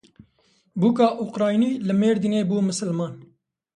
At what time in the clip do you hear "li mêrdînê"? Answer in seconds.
1.87-2.41